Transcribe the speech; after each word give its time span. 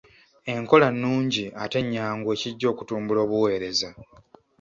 Enkola 0.53 0.87
nnungi 0.93 1.45
ate 1.63 1.79
nnyangu 1.85 2.27
ekijja 2.35 2.67
okutumbula 2.73 3.19
obuweereza. 3.25 3.89